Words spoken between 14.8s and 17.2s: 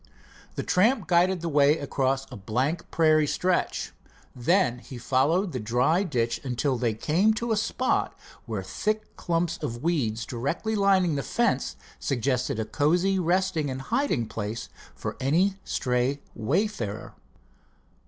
for any stray wayfarer.